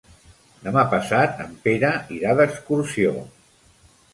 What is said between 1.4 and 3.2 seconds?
en Pere irà d'excursió.